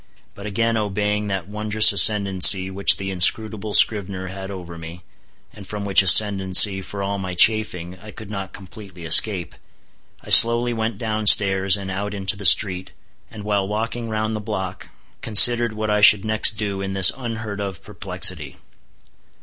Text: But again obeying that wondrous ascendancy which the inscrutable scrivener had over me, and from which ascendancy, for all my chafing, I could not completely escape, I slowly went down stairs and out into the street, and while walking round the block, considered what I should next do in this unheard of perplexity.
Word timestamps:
But 0.33 0.47
again 0.47 0.77
obeying 0.77 1.27
that 1.27 1.47
wondrous 1.47 1.91
ascendancy 1.91 2.71
which 2.71 2.97
the 2.97 3.11
inscrutable 3.11 3.75
scrivener 3.75 4.29
had 4.29 4.49
over 4.49 4.75
me, 4.75 5.03
and 5.53 5.67
from 5.67 5.85
which 5.85 6.01
ascendancy, 6.01 6.81
for 6.81 7.03
all 7.03 7.19
my 7.19 7.35
chafing, 7.35 7.95
I 7.99 8.09
could 8.09 8.31
not 8.31 8.51
completely 8.51 9.03
escape, 9.03 9.53
I 10.23 10.31
slowly 10.31 10.73
went 10.73 10.97
down 10.97 11.27
stairs 11.27 11.77
and 11.77 11.91
out 11.91 12.15
into 12.15 12.35
the 12.35 12.45
street, 12.45 12.93
and 13.29 13.43
while 13.43 13.67
walking 13.67 14.09
round 14.09 14.35
the 14.35 14.39
block, 14.41 14.87
considered 15.21 15.73
what 15.73 15.91
I 15.91 16.01
should 16.01 16.25
next 16.25 16.57
do 16.57 16.81
in 16.81 16.93
this 16.95 17.11
unheard 17.15 17.61
of 17.61 17.83
perplexity. 17.83 18.57